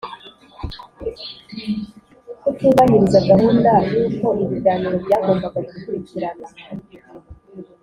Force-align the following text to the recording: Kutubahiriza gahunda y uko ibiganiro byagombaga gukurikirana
Kutubahiriza 2.41 3.19
gahunda 3.29 3.71
y 3.91 3.95
uko 4.07 4.27
ibiganiro 4.43 4.95
byagombaga 5.05 5.57
gukurikirana 5.67 6.47